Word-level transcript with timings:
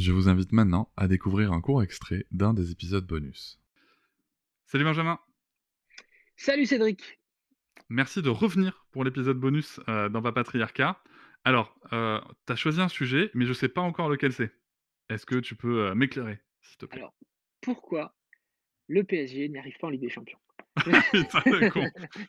Je 0.00 0.12
vous 0.12 0.30
invite 0.30 0.52
maintenant 0.52 0.90
à 0.96 1.08
découvrir 1.08 1.52
un 1.52 1.60
court 1.60 1.82
extrait 1.82 2.24
d'un 2.30 2.54
des 2.54 2.70
épisodes 2.70 3.06
bonus. 3.06 3.60
Salut 4.64 4.84
Benjamin 4.84 5.20
Salut 6.36 6.64
Cédric 6.64 7.20
Merci 7.90 8.22
de 8.22 8.30
revenir 8.30 8.86
pour 8.92 9.04
l'épisode 9.04 9.38
bonus 9.38 9.78
euh, 9.90 10.08
dans 10.08 10.22
Papatriarcat. 10.22 10.98
Alors, 11.44 11.78
euh, 11.92 12.18
tu 12.46 12.52
as 12.54 12.56
choisi 12.56 12.80
un 12.80 12.88
sujet, 12.88 13.30
mais 13.34 13.44
je 13.44 13.50
ne 13.50 13.54
sais 13.54 13.68
pas 13.68 13.82
encore 13.82 14.08
lequel 14.08 14.32
c'est. 14.32 14.50
Est-ce 15.10 15.26
que 15.26 15.36
tu 15.36 15.54
peux 15.54 15.88
euh, 15.88 15.94
m'éclairer, 15.94 16.40
s'il 16.62 16.78
te 16.78 16.86
plaît? 16.86 17.00
Alors, 17.00 17.12
pourquoi 17.60 18.16
le 18.86 19.04
PSG 19.04 19.50
n'y 19.50 19.58
arrive 19.58 19.76
pas 19.78 19.88
en 19.88 19.90
Ligue 19.90 20.00
des 20.00 20.08
Champions? 20.08 20.38
Putain 21.12 21.50
de 21.60 21.68
con. 21.70 21.86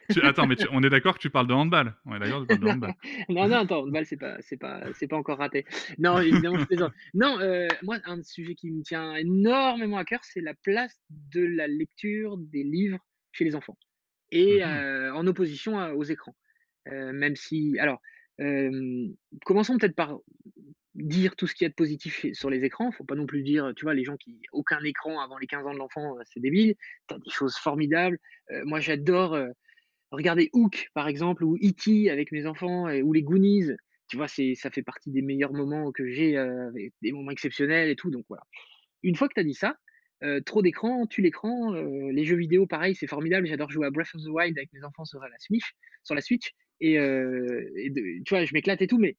Tu- 0.09 0.21
Attends, 0.21 0.47
mais 0.47 0.55
tu- 0.55 0.67
on 0.71 0.81
est 0.83 0.89
d'accord 0.89 1.15
que 1.15 1.19
tu 1.19 1.29
parles 1.29 1.47
de 1.47 1.53
handball 1.53 1.95
On 2.05 2.15
est 2.15 2.19
d'accord 2.19 2.45
que 2.47 2.53
tu 2.53 2.59
parles 2.59 2.61
de 2.61 2.67
handball 2.67 2.93
non, 3.29 3.47
non, 3.47 3.57
attends, 3.57 3.87
balle, 3.87 4.05
c'est 4.05 4.17
pas, 4.17 4.37
c'est 4.41 4.57
pas, 4.57 4.81
c'est 4.93 5.07
pas 5.07 5.17
encore 5.17 5.37
raté. 5.39 5.65
Non, 5.97 6.19
évidemment, 6.19 6.57
je 6.59 6.65
plaisante. 6.65 6.93
Non, 7.13 7.39
euh, 7.39 7.67
moi, 7.83 7.97
un 8.05 8.21
sujet 8.23 8.55
qui 8.55 8.71
me 8.71 8.83
tient 8.83 9.15
énormément 9.15 9.97
à 9.97 10.05
cœur, 10.05 10.19
c'est 10.23 10.41
la 10.41 10.53
place 10.53 10.99
de 11.09 11.41
la 11.43 11.67
lecture 11.67 12.37
des 12.37 12.63
livres 12.63 12.99
chez 13.31 13.43
les 13.45 13.55
enfants 13.55 13.77
et 14.31 14.59
Mhm. 14.63 14.69
euh, 14.71 15.13
en 15.13 15.27
opposition 15.27 15.79
à- 15.79 15.93
aux 15.93 16.03
écrans. 16.03 16.35
Euh, 16.87 17.11
même 17.13 17.35
si, 17.35 17.77
alors, 17.79 18.01
euh, 18.39 19.07
commençons 19.45 19.77
peut-être 19.77 19.95
par 19.95 20.17
dire 20.95 21.35
tout 21.35 21.47
ce 21.47 21.55
qu'il 21.55 21.65
y 21.65 21.67
a 21.67 21.69
de 21.69 21.75
positif 21.75 22.25
sur 22.33 22.49
les 22.49 22.63
écrans. 22.65 22.91
Faut 22.91 23.03
pas 23.05 23.15
non 23.15 23.25
plus 23.25 23.43
dire, 23.43 23.71
tu 23.75 23.85
vois, 23.85 23.93
les 23.93 24.03
gens 24.03 24.17
qui 24.17 24.41
aucun 24.51 24.83
écran 24.83 25.21
avant 25.21 25.37
les 25.37 25.47
15 25.47 25.65
ans 25.65 25.73
de 25.73 25.77
l'enfant, 25.77 26.17
euh, 26.17 26.21
c'est 26.25 26.39
débile. 26.39 26.75
T'as 27.07 27.17
des 27.17 27.29
choses 27.29 27.55
formidables. 27.55 28.17
Euh, 28.51 28.63
moi, 28.65 28.79
j'adore. 28.79 29.33
euh, 29.33 29.49
Regardez 30.11 30.49
Hook, 30.53 30.89
par 30.93 31.07
exemple, 31.07 31.43
ou 31.45 31.55
E.T. 31.57 32.09
avec 32.09 32.33
mes 32.33 32.45
enfants, 32.45 32.91
ou 32.91 33.13
les 33.13 33.23
Goonies. 33.23 33.67
Tu 34.09 34.17
vois, 34.17 34.27
ça 34.27 34.69
fait 34.69 34.83
partie 34.83 35.09
des 35.09 35.21
meilleurs 35.21 35.53
moments 35.53 35.93
que 35.93 36.05
j'ai, 36.05 36.37
euh, 36.37 36.69
des 37.01 37.11
moments 37.13 37.31
exceptionnels 37.31 37.89
et 37.89 37.95
tout. 37.95 38.11
Donc 38.11 38.25
voilà. 38.27 38.43
Une 39.03 39.15
fois 39.15 39.29
que 39.29 39.33
tu 39.35 39.39
as 39.39 39.45
dit 39.45 39.53
ça, 39.53 39.77
trop 40.45 40.61
d'écran, 40.61 41.07
tue 41.07 41.21
l'écran. 41.21 41.71
les 41.73 42.25
jeux 42.25 42.35
vidéo, 42.35 42.67
pareil, 42.67 42.93
c'est 42.93 43.07
formidable. 43.07 43.47
J'adore 43.47 43.71
jouer 43.71 43.87
à 43.87 43.89
Breath 43.89 44.13
of 44.13 44.21
the 44.21 44.27
Wild 44.27 44.57
avec 44.57 44.73
mes 44.73 44.83
enfants 44.83 45.05
sur 45.05 45.21
la 45.21 45.39
Switch. 45.39 45.71
Sur 46.03 46.13
la 46.15 46.21
Switch 46.21 46.51
et, 46.81 46.95
tu 48.25 48.29
vois, 48.29 48.43
je 48.43 48.53
m'éclate 48.53 48.81
et 48.81 48.87
tout, 48.87 48.97
mais 48.97 49.15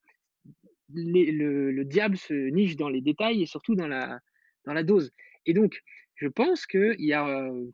le, 0.94 1.70
le 1.70 1.84
diable 1.84 2.16
se 2.16 2.34
niche 2.34 2.76
dans 2.76 2.88
les 2.88 3.00
détails 3.00 3.42
et 3.42 3.46
surtout 3.46 3.74
dans 3.74 3.88
la, 3.88 4.82
dose. 4.82 5.12
Et 5.46 5.54
donc, 5.54 5.80
je 6.16 6.28
pense 6.28 6.66
qu'il 6.66 7.00
y 7.00 7.12
a 7.12 7.26
euh, 7.26 7.66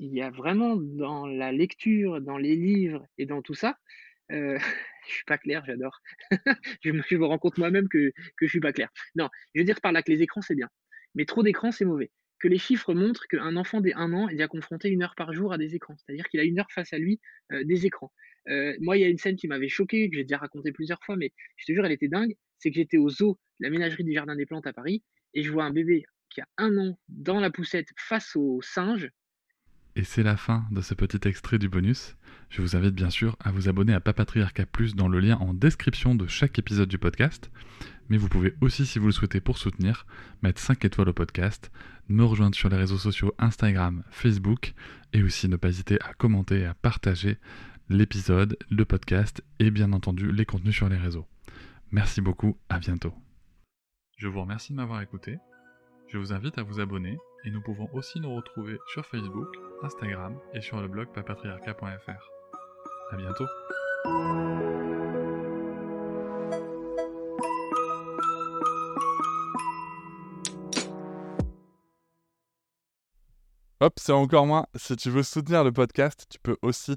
y 0.00 0.22
a 0.22 0.30
vraiment 0.30 0.76
dans 0.76 1.26
la 1.26 1.52
lecture, 1.52 2.20
dans 2.20 2.38
les 2.38 2.56
livres 2.56 3.06
et 3.18 3.26
dans 3.26 3.42
tout 3.42 3.54
ça, 3.54 3.76
euh, 4.32 4.58
je 5.08 5.12
suis 5.12 5.24
pas 5.24 5.38
clair, 5.38 5.62
j'adore. 5.66 6.00
je, 6.82 6.90
me, 6.90 7.02
je 7.08 7.16
me 7.16 7.26
rends 7.26 7.38
compte 7.38 7.58
moi-même 7.58 7.88
que, 7.88 8.12
que 8.36 8.46
je 8.46 8.50
suis 8.50 8.60
pas 8.60 8.72
clair. 8.72 8.90
Non, 9.14 9.28
je 9.54 9.60
veux 9.60 9.64
dire 9.64 9.80
par 9.80 9.92
là 9.92 10.02
que 10.02 10.10
les 10.10 10.22
écrans 10.22 10.42
c'est 10.42 10.54
bien, 10.54 10.68
mais 11.14 11.24
trop 11.24 11.42
d'écrans 11.42 11.72
c'est 11.72 11.84
mauvais. 11.84 12.10
Que 12.38 12.48
les 12.48 12.58
chiffres 12.58 12.94
montrent 12.94 13.26
qu'un 13.28 13.54
enfant 13.56 13.82
dès 13.82 13.92
un 13.94 14.14
an 14.14 14.28
est 14.28 14.32
déjà 14.32 14.48
confronté 14.48 14.88
une 14.88 15.02
heure 15.02 15.14
par 15.14 15.34
jour 15.34 15.52
à 15.52 15.58
des 15.58 15.74
écrans, 15.74 15.94
c'est-à-dire 15.98 16.26
qu'il 16.28 16.40
a 16.40 16.44
une 16.44 16.58
heure 16.58 16.70
face 16.70 16.92
à 16.94 16.98
lui 16.98 17.20
euh, 17.52 17.64
des 17.64 17.84
écrans. 17.84 18.12
Moi, 18.46 18.96
il 18.96 19.00
y 19.00 19.04
a 19.04 19.08
une 19.08 19.18
scène 19.18 19.36
qui 19.36 19.48
m'avait 19.48 19.68
choqué, 19.68 20.08
que 20.10 20.16
j'ai 20.16 20.24
déjà 20.24 20.38
raconté 20.38 20.72
plusieurs 20.72 21.02
fois, 21.04 21.16
mais 21.16 21.32
je 21.56 21.66
te 21.66 21.72
jure, 21.72 21.84
elle 21.84 21.92
était 21.92 22.08
dingue. 22.08 22.34
C'est 22.58 22.70
que 22.70 22.76
j'étais 22.76 22.98
au 22.98 23.08
zoo, 23.08 23.38
la 23.58 23.70
ménagerie 23.70 24.04
du 24.04 24.12
Jardin 24.12 24.36
des 24.36 24.46
Plantes 24.46 24.66
à 24.66 24.72
Paris, 24.72 25.02
et 25.34 25.42
je 25.42 25.50
vois 25.50 25.64
un 25.64 25.72
bébé 25.72 26.04
qui 26.28 26.40
a 26.40 26.48
un 26.58 26.76
an 26.76 26.98
dans 27.08 27.40
la 27.40 27.50
poussette 27.50 27.88
face 27.96 28.36
aux 28.36 28.60
singes. 28.62 29.10
Et 29.96 30.04
c'est 30.04 30.22
la 30.22 30.36
fin 30.36 30.66
de 30.70 30.80
ce 30.80 30.94
petit 30.94 31.26
extrait 31.26 31.58
du 31.58 31.68
bonus. 31.68 32.16
Je 32.48 32.62
vous 32.62 32.76
invite 32.76 32.94
bien 32.94 33.10
sûr 33.10 33.36
à 33.40 33.50
vous 33.50 33.68
abonner 33.68 33.92
à 33.92 34.00
Papatriarcat 34.00 34.66
Plus 34.66 34.94
dans 34.94 35.08
le 35.08 35.18
lien 35.18 35.36
en 35.38 35.52
description 35.52 36.14
de 36.14 36.26
chaque 36.28 36.58
épisode 36.58 36.88
du 36.88 36.98
podcast. 36.98 37.50
Mais 38.08 38.16
vous 38.16 38.28
pouvez 38.28 38.54
aussi, 38.60 38.86
si 38.86 38.98
vous 38.98 39.06
le 39.06 39.12
souhaitez 39.12 39.40
pour 39.40 39.58
soutenir, 39.58 40.06
mettre 40.42 40.60
5 40.60 40.84
étoiles 40.84 41.08
au 41.08 41.12
podcast, 41.12 41.72
me 42.08 42.24
rejoindre 42.24 42.54
sur 42.54 42.68
les 42.68 42.76
réseaux 42.76 42.98
sociaux 42.98 43.34
Instagram, 43.38 44.04
Facebook, 44.10 44.74
et 45.12 45.22
aussi 45.22 45.48
ne 45.48 45.56
pas 45.56 45.68
hésiter 45.68 45.98
à 46.02 46.14
commenter 46.14 46.60
et 46.60 46.66
à 46.66 46.74
partager 46.74 47.38
l'épisode, 47.90 48.56
le 48.70 48.84
podcast 48.84 49.42
et 49.58 49.72
bien 49.72 49.92
entendu 49.92 50.30
les 50.30 50.46
contenus 50.46 50.76
sur 50.76 50.88
les 50.88 50.96
réseaux. 50.96 51.26
Merci 51.90 52.20
beaucoup, 52.20 52.56
à 52.68 52.78
bientôt. 52.78 53.12
Je 54.16 54.28
vous 54.28 54.40
remercie 54.40 54.72
de 54.72 54.76
m'avoir 54.76 55.02
écouté. 55.02 55.38
Je 56.06 56.16
vous 56.16 56.32
invite 56.32 56.56
à 56.56 56.62
vous 56.62 56.78
abonner 56.78 57.18
et 57.44 57.50
nous 57.50 57.60
pouvons 57.60 57.88
aussi 57.92 58.20
nous 58.20 58.32
retrouver 58.32 58.78
sur 58.92 59.04
Facebook, 59.04 59.48
Instagram 59.82 60.38
et 60.54 60.60
sur 60.60 60.80
le 60.80 60.86
blog 60.86 61.08
papatriarca.fr. 61.12 62.30
À 63.10 63.16
bientôt. 63.16 63.46
Hop, 73.80 73.94
c'est 73.98 74.12
encore 74.12 74.46
moins. 74.46 74.66
Si 74.76 74.94
tu 74.94 75.10
veux 75.10 75.24
soutenir 75.24 75.64
le 75.64 75.72
podcast, 75.72 76.26
tu 76.30 76.38
peux 76.38 76.56
aussi 76.62 76.96